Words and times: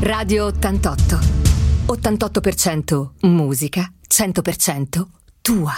Radio 0.00 0.46
88. 0.46 1.18
88% 1.92 3.10
musica, 3.22 3.92
100% 4.06 5.06
tua. 5.42 5.72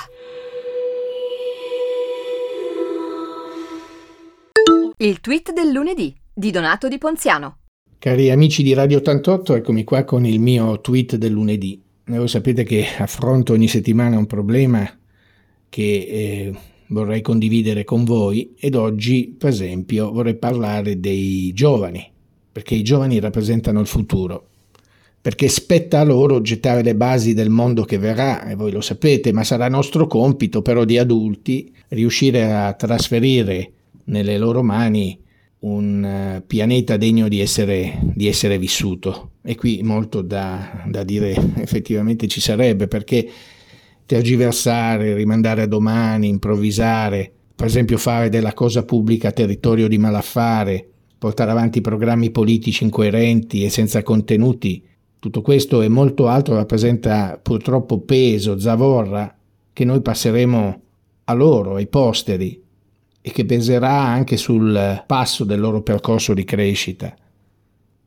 Il 4.99 5.21
tweet 5.21 5.55
del 5.55 5.71
lunedì 5.73 6.15
di 6.35 6.51
Donato 6.51 6.89
Di 6.89 6.99
Ponziano. 6.99 7.61
Cari 7.99 8.31
amici 8.31 8.63
di 8.63 8.75
Radio 8.75 8.99
88, 8.99 9.55
eccomi 9.55 9.85
qua 9.85 10.05
con 10.05 10.27
il 10.27 10.39
mio 10.39 10.83
tweet 10.83 11.17
del 11.17 11.33
lunedì. 11.33 11.83
Voi 12.05 12.29
sapete 12.29 12.63
che 12.65 12.85
affronto 12.99 13.55
ogni 13.55 13.69
settimana 13.69 14.19
un 14.19 14.27
problema 14.27 14.87
che 15.71 15.83
eh, 15.83 16.55
vorrei 16.89 17.23
condividere 17.23 17.85
con 17.85 18.05
voi 18.05 18.55
ed 18.59 18.75
oggi, 18.75 19.35
per 19.39 19.49
esempio, 19.49 20.13
vorrei 20.13 20.37
parlare 20.37 21.01
dei 21.01 21.53
giovani, 21.55 22.10
perché 22.53 22.75
i 22.75 22.83
giovani 22.83 23.21
rappresentano 23.21 23.81
il 23.81 23.87
futuro, 23.87 24.47
perché 25.21 25.49
spetta 25.49 26.01
a 26.01 26.05
loro 26.05 26.41
gettare 26.41 26.83
le 26.83 26.95
basi 26.95 27.35
del 27.35 27.51
mondo 27.51 27.85
che 27.85 27.99
verrà, 27.99 28.47
e 28.49 28.55
voi 28.55 28.73
lo 28.73 28.81
sapete, 28.81 29.33
ma 29.33 29.45
sarà 29.45 29.69
nostro 29.69 30.07
compito 30.07 30.63
però 30.63 30.85
di 30.85 30.99
adulti 30.99 31.73
riuscire 31.89 32.53
a 32.53 32.73
trasferire 32.73 33.73
nelle 34.05 34.39
loro 34.39 34.63
mani 34.63 35.19
un 35.61 36.05
eh, 36.05 36.43
pianeta 36.47 36.97
degno 36.97 37.29
di 37.29 37.41
essere, 37.41 37.99
di 38.15 38.27
essere 38.27 38.59
vissuto. 38.59 39.33
E 39.43 39.57
qui 39.57 39.81
molto 39.83 40.23
da, 40.23 40.85
da 40.87 41.05
dire 41.05 41.35
effettivamente 41.57 42.27
ci 42.29 42.41
sarebbe, 42.41 42.89
perché 42.89 43.29
tergiversare, 44.07 45.15
rimandare 45.15 45.63
a 45.63 45.67
domani, 45.67 46.29
improvvisare, 46.29 47.31
per 47.55 47.67
esempio 47.67 47.99
fare 47.99 48.29
della 48.29 48.55
cosa 48.55 48.85
pubblica 48.85 49.33
territorio 49.33 49.87
di 49.87 49.99
malaffare, 49.99 50.90
portare 51.21 51.51
avanti 51.51 51.83
programmi 51.83 52.31
politici 52.31 52.83
incoerenti 52.83 53.63
e 53.63 53.69
senza 53.69 54.03
contenuti, 54.03 54.83
tutto 55.19 55.43
questo 55.43 55.83
e 55.83 55.89
molto 55.89 56.29
altro 56.29 56.55
rappresenta 56.55 57.39
purtroppo 57.41 58.01
peso, 58.01 58.59
zavorra 58.59 59.37
che 59.71 59.85
noi 59.85 60.01
passeremo 60.01 60.83
a 61.25 61.33
loro, 61.35 61.75
ai 61.75 61.89
posteri, 61.89 62.59
e 63.21 63.31
che 63.33 63.45
peserà 63.45 64.01
anche 64.01 64.39
sul 64.39 65.05
passo 65.07 65.45
del 65.45 65.61
loro 65.61 65.83
percorso 65.83 66.33
di 66.33 66.45
crescita. 66.45 67.15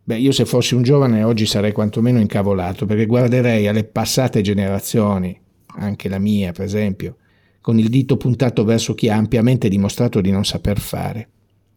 Beh, 0.06 0.18
io 0.18 0.32
se 0.32 0.46
fossi 0.46 0.74
un 0.74 0.82
giovane 0.82 1.24
oggi 1.24 1.46
sarei 1.46 1.72
quantomeno 1.72 2.20
incavolato 2.20 2.88
perché 2.88 3.06
guarderei 3.06 3.68
alle 3.68 3.84
passate 3.84 4.42
generazioni, 4.42 5.40
anche 5.76 6.10
la 6.10 6.18
mia 6.18 6.52
per 6.52 6.66
esempio, 6.66 7.18
con 7.62 7.78
il 7.78 7.90
dito 7.90 8.18
puntato 8.18 8.64
verso 8.64 8.96
chi 8.96 9.08
ha 9.08 9.16
ampiamente 9.16 9.70
dimostrato 9.70 10.20
di 10.20 10.32
non 10.32 10.44
saper 10.46 10.80
fare. 10.80 11.28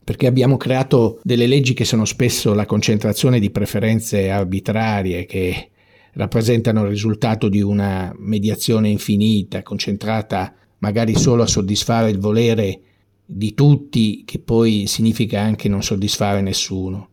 Perché 0.06 0.28
abbiamo 0.28 0.56
creato 0.56 1.18
delle 1.24 1.48
leggi 1.48 1.74
che 1.74 1.84
sono 1.84 2.04
spesso 2.04 2.54
la 2.54 2.64
concentrazione 2.64 3.40
di 3.40 3.50
preferenze 3.50 4.30
arbitrarie 4.30 5.26
che 5.26 5.70
rappresentano 6.12 6.84
il 6.84 6.90
risultato 6.90 7.48
di 7.48 7.60
una 7.60 8.14
mediazione 8.16 8.88
infinita, 8.88 9.64
concentrata 9.64 10.54
magari 10.78 11.16
solo 11.16 11.42
a 11.42 11.46
soddisfare 11.46 12.10
il 12.10 12.20
volere 12.20 12.80
di 13.24 13.52
tutti, 13.52 14.22
che 14.24 14.38
poi 14.38 14.86
significa 14.86 15.40
anche 15.40 15.68
non 15.68 15.82
soddisfare 15.82 16.40
nessuno. 16.40 17.08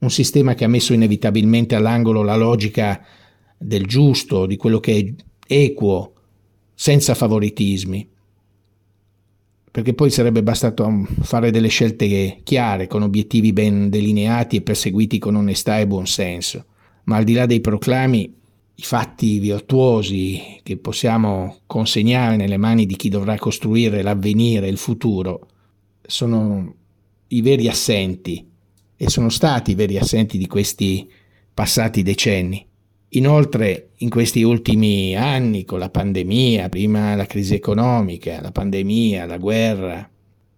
Un 0.00 0.10
sistema 0.10 0.52
che 0.52 0.64
ha 0.64 0.68
messo 0.68 0.92
inevitabilmente 0.92 1.74
all'angolo 1.74 2.22
la 2.22 2.36
logica 2.36 3.02
del 3.56 3.86
giusto, 3.86 4.44
di 4.44 4.56
quello 4.56 4.78
che 4.78 4.98
è 5.46 5.54
equo, 5.54 6.12
senza 6.74 7.14
favoritismi. 7.14 8.06
Perché 9.74 9.92
poi 9.92 10.08
sarebbe 10.08 10.44
bastato 10.44 11.04
fare 11.22 11.50
delle 11.50 11.66
scelte 11.66 12.38
chiare, 12.44 12.86
con 12.86 13.02
obiettivi 13.02 13.52
ben 13.52 13.90
delineati 13.90 14.54
e 14.54 14.62
perseguiti 14.62 15.18
con 15.18 15.34
onestà 15.34 15.80
e 15.80 15.86
buonsenso. 15.88 16.64
Ma 17.06 17.16
al 17.16 17.24
di 17.24 17.32
là 17.32 17.44
dei 17.44 17.60
proclami, 17.60 18.32
i 18.72 18.82
fatti 18.82 19.40
virtuosi 19.40 20.60
che 20.62 20.76
possiamo 20.76 21.56
consegnare 21.66 22.36
nelle 22.36 22.56
mani 22.56 22.86
di 22.86 22.94
chi 22.94 23.08
dovrà 23.08 23.36
costruire 23.36 24.02
l'avvenire, 24.02 24.68
il 24.68 24.76
futuro, 24.76 25.48
sono 26.00 26.72
i 27.26 27.42
veri 27.42 27.66
assenti 27.66 28.48
e 28.96 29.10
sono 29.10 29.28
stati 29.28 29.72
i 29.72 29.74
veri 29.74 29.98
assenti 29.98 30.38
di 30.38 30.46
questi 30.46 31.10
passati 31.52 32.04
decenni. 32.04 32.64
Inoltre, 33.16 33.90
in 33.98 34.10
questi 34.10 34.42
ultimi 34.42 35.14
anni, 35.14 35.64
con 35.64 35.78
la 35.78 35.88
pandemia, 35.88 36.68
prima 36.68 37.14
la 37.14 37.26
crisi 37.26 37.54
economica, 37.54 38.40
la 38.40 38.50
pandemia, 38.50 39.24
la 39.24 39.38
guerra, 39.38 40.08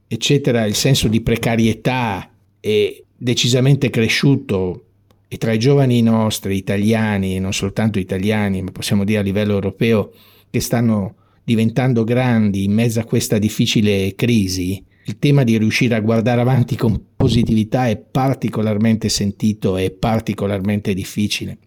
eccetera, 0.09 0.65
il 0.65 0.75
senso 0.75 1.09
di 1.09 1.21
precarietà 1.21 2.31
è 2.59 3.03
decisamente 3.15 3.91
cresciuto 3.91 4.85
e 5.29 5.37
tra 5.37 5.53
i 5.53 5.59
giovani 5.59 6.01
nostri, 6.01 6.57
italiani, 6.57 7.37
e 7.37 7.41
non 7.41 7.53
soltanto 7.53 7.99
italiani, 7.99 8.63
ma 8.63 8.71
possiamo 8.71 9.05
dire 9.05 9.19
a 9.19 9.23
livello 9.23 9.53
europeo, 9.53 10.13
che 10.49 10.61
stanno 10.61 11.17
diventando 11.45 12.05
grandi 12.05 12.65
in 12.65 12.73
mezzo 12.73 13.01
a 13.01 13.05
questa 13.05 13.37
difficile 13.37 14.15
crisi, 14.15 14.83
il 15.05 15.19
tema 15.19 15.45
di 15.45 15.59
riuscire 15.59 15.95
a 15.95 16.01
guardare 16.01 16.41
avanti 16.41 16.75
con 16.75 17.01
positività 17.15 17.87
è 17.87 17.99
particolarmente 17.99 19.11
sentito 19.11 19.77
e 19.77 19.91
particolarmente 19.91 20.95
difficile 20.95 21.59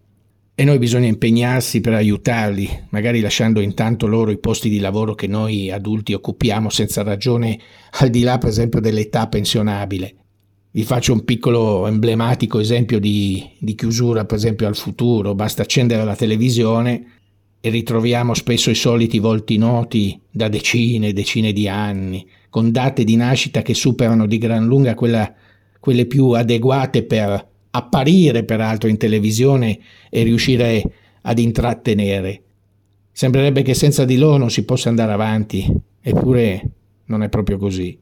e 0.60 0.64
noi 0.64 0.76
bisogna 0.76 1.06
impegnarsi 1.06 1.80
per 1.80 1.94
aiutarli, 1.94 2.68
magari 2.90 3.22
lasciando 3.22 3.60
intanto 3.60 4.06
loro 4.06 4.30
i 4.30 4.38
posti 4.38 4.68
di 4.68 4.78
lavoro 4.78 5.14
che 5.14 5.26
noi 5.26 5.70
adulti 5.70 6.12
occupiamo 6.12 6.68
senza 6.68 7.02
ragione, 7.02 7.58
al 7.92 8.10
di 8.10 8.20
là 8.20 8.36
per 8.36 8.50
esempio 8.50 8.78
dell'età 8.78 9.26
pensionabile. 9.26 10.16
Vi 10.70 10.84
faccio 10.84 11.14
un 11.14 11.24
piccolo 11.24 11.86
emblematico 11.86 12.58
esempio 12.58 13.00
di, 13.00 13.42
di 13.58 13.74
chiusura 13.74 14.26
per 14.26 14.36
esempio 14.36 14.66
al 14.66 14.76
futuro, 14.76 15.34
basta 15.34 15.62
accendere 15.62 16.04
la 16.04 16.14
televisione 16.14 17.06
e 17.58 17.70
ritroviamo 17.70 18.34
spesso 18.34 18.68
i 18.68 18.74
soliti 18.74 19.18
volti 19.18 19.56
noti 19.56 20.20
da 20.30 20.48
decine 20.48 21.08
e 21.08 21.12
decine 21.14 21.54
di 21.54 21.68
anni, 21.68 22.28
con 22.50 22.70
date 22.70 23.04
di 23.04 23.16
nascita 23.16 23.62
che 23.62 23.72
superano 23.72 24.26
di 24.26 24.36
gran 24.36 24.66
lunga 24.66 24.92
quella, 24.92 25.32
quelle 25.80 26.04
più 26.04 26.32
adeguate 26.32 27.02
per 27.04 27.48
apparire 27.70 28.44
peraltro 28.44 28.88
in 28.88 28.96
televisione 28.96 29.78
e 30.08 30.22
riuscire 30.22 30.82
ad 31.22 31.38
intrattenere. 31.38 32.42
Sembrerebbe 33.12 33.62
che 33.62 33.74
senza 33.74 34.04
di 34.04 34.16
loro 34.16 34.38
non 34.38 34.50
si 34.50 34.64
possa 34.64 34.88
andare 34.88 35.12
avanti, 35.12 35.66
eppure 36.00 36.70
non 37.06 37.22
è 37.22 37.28
proprio 37.28 37.58
così. 37.58 37.98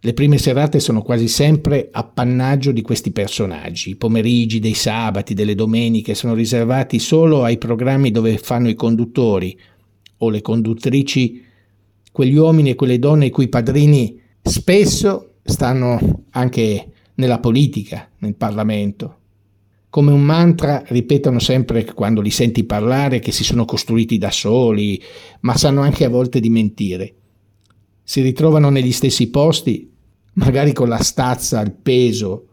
Le 0.00 0.12
prime 0.12 0.36
serate 0.36 0.80
sono 0.80 1.00
quasi 1.00 1.28
sempre 1.28 1.88
appannaggio 1.90 2.72
di 2.72 2.82
questi 2.82 3.10
personaggi. 3.10 3.90
I 3.90 3.96
pomeriggi 3.96 4.58
dei 4.58 4.74
sabati, 4.74 5.32
delle 5.32 5.54
domeniche 5.54 6.14
sono 6.14 6.34
riservati 6.34 6.98
solo 6.98 7.42
ai 7.42 7.56
programmi 7.56 8.10
dove 8.10 8.36
fanno 8.36 8.68
i 8.68 8.74
conduttori 8.74 9.58
o 10.18 10.28
le 10.28 10.42
conduttrici, 10.42 11.42
quegli 12.12 12.36
uomini 12.36 12.70
e 12.70 12.74
quelle 12.74 12.98
donne 12.98 13.26
i 13.26 13.30
cui 13.30 13.48
padrini 13.48 14.20
spesso 14.42 15.36
stanno 15.42 16.24
anche 16.30 16.92
nella 17.14 17.38
politica, 17.38 18.10
nel 18.18 18.34
Parlamento. 18.34 19.18
Come 19.90 20.10
un 20.10 20.22
mantra 20.22 20.82
ripetono 20.86 21.38
sempre 21.38 21.84
quando 21.84 22.20
li 22.20 22.30
senti 22.30 22.64
parlare 22.64 23.20
che 23.20 23.30
si 23.30 23.44
sono 23.44 23.64
costruiti 23.64 24.18
da 24.18 24.30
soli, 24.30 25.00
ma 25.40 25.56
sanno 25.56 25.82
anche 25.82 26.04
a 26.04 26.08
volte 26.08 26.40
di 26.40 26.50
mentire. 26.50 27.14
Si 28.02 28.20
ritrovano 28.20 28.70
negli 28.70 28.90
stessi 28.90 29.30
posti, 29.30 29.88
magari 30.34 30.72
con 30.72 30.88
la 30.88 30.98
stazza, 30.98 31.60
il 31.60 31.72
peso, 31.72 32.48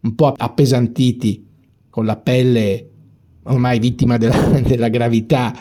un 0.00 0.14
po' 0.14 0.34
appesantiti, 0.36 1.46
con 1.88 2.06
la 2.06 2.16
pelle 2.16 2.88
ormai 3.44 3.78
vittima 3.78 4.16
della, 4.16 4.58
della 4.60 4.88
gravità, 4.88 5.56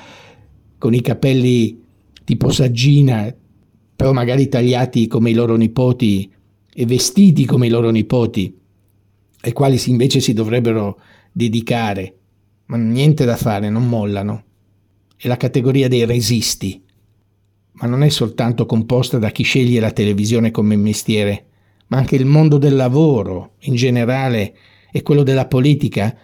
con 0.77 0.93
i 0.93 1.01
capelli 1.01 1.83
tipo 2.23 2.49
saggina, 2.49 3.33
però 3.95 4.13
magari 4.13 4.47
tagliati 4.47 5.07
come 5.07 5.29
i 5.29 5.33
loro 5.33 5.55
nipoti 5.55 6.31
e 6.79 6.85
vestiti 6.85 7.43
come 7.43 7.67
i 7.67 7.69
loro 7.69 7.89
nipoti, 7.89 8.57
ai 9.41 9.51
quali 9.51 9.77
invece 9.87 10.21
si 10.21 10.31
dovrebbero 10.31 10.97
dedicare, 11.29 12.15
ma 12.67 12.77
niente 12.77 13.25
da 13.25 13.35
fare, 13.35 13.69
non 13.69 13.85
mollano. 13.85 14.43
È 15.17 15.27
la 15.27 15.35
categoria 15.35 15.89
dei 15.89 16.05
resisti, 16.05 16.81
ma 17.73 17.85
non 17.85 18.01
è 18.01 18.07
soltanto 18.07 18.65
composta 18.65 19.17
da 19.17 19.29
chi 19.29 19.43
sceglie 19.43 19.81
la 19.81 19.91
televisione 19.91 20.51
come 20.51 20.77
mestiere, 20.77 21.47
ma 21.87 21.97
anche 21.97 22.15
il 22.15 22.23
mondo 22.23 22.57
del 22.57 22.77
lavoro 22.77 23.55
in 23.63 23.75
generale 23.75 24.55
e 24.89 25.01
quello 25.01 25.23
della 25.23 25.47
politica 25.47 26.15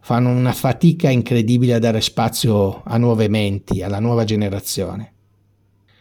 fanno 0.00 0.30
una 0.30 0.52
fatica 0.52 1.10
incredibile 1.10 1.74
a 1.74 1.78
dare 1.78 2.00
spazio 2.00 2.80
a 2.84 2.96
nuove 2.96 3.28
menti, 3.28 3.82
alla 3.82 4.00
nuova 4.00 4.24
generazione. 4.24 5.12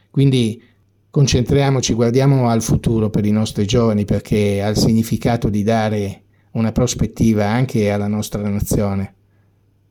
Quindi 0.09 0.71
Concentriamoci, 1.13 1.93
guardiamo 1.93 2.49
al 2.49 2.63
futuro 2.63 3.11
per 3.11 3.23
i 3.23 3.29
nostri 3.29 3.67
giovani 3.67 4.03
perché 4.03 4.63
ha 4.63 4.67
il 4.69 4.75
significato 4.75 5.47
di 5.47 5.61
dare 5.61 6.23
una 6.53 6.71
prospettiva 6.71 7.45
anche 7.45 7.91
alla 7.91 8.07
nostra 8.07 8.41
nazione 8.49 9.13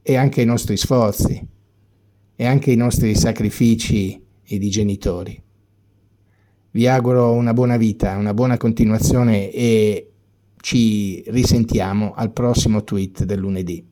e 0.03 0.17
anche 0.17 0.41
ai 0.41 0.47
nostri 0.47 0.77
sforzi 0.77 1.49
e 2.35 2.45
anche 2.45 2.71
ai 2.71 2.77
nostri 2.77 3.15
sacrifici 3.15 4.21
e 4.43 4.59
di 4.59 4.69
genitori. 4.69 5.41
Vi 6.73 6.89
auguro 6.89 7.31
una 7.31 7.53
buona 7.53 7.77
vita, 7.77 8.17
una 8.17 8.35
buona 8.35 8.57
continuazione 8.57 9.53
e 9.53 10.11
ci 10.57 11.23
risentiamo 11.29 12.15
al 12.17 12.33
prossimo 12.33 12.83
tweet 12.83 13.23
del 13.23 13.39
lunedì. 13.39 13.92